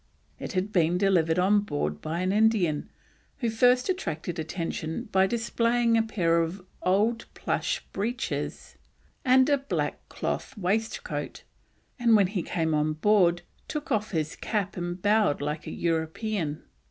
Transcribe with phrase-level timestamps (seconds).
[0.39, 2.89] It had been delivered on board by an Indian,
[3.37, 8.77] who first attracted attention by displaying a pair of old plush breeches
[9.23, 11.43] and a black cloth waistcoat,
[11.99, 16.63] and when he came on board, took off his cap and bowed like a European.